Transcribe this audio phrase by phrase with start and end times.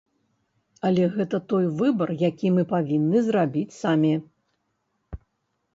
[0.87, 4.13] Але гэта той выбар, які мы павінны зрабіць самі.